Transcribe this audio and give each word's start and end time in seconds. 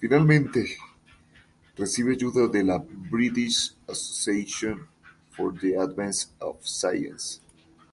Finalmente, 0.00 0.76
recibe 1.76 2.14
ayuda 2.14 2.48
de 2.48 2.64
la 2.64 2.78
British 2.78 3.76
Association 3.86 4.88
for 5.30 5.54
the 5.56 5.76
Advancement 5.78 6.42
of 6.42 6.56
Science. 6.66 7.40